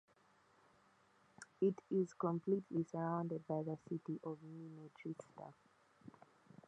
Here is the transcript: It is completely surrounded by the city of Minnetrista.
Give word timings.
It 1.61 1.75
is 1.91 2.15
completely 2.15 2.83
surrounded 2.85 3.45
by 3.45 3.61
the 3.61 3.77
city 3.87 4.19
of 4.23 4.39
Minnetrista. 4.43 5.53